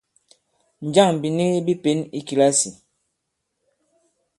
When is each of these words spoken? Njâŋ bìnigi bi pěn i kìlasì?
Njâŋ 0.87 1.09
bìnigi 1.21 1.59
bi 1.65 1.73
pěn 1.83 1.99
i 2.17 2.19
kìlasì? 2.27 2.69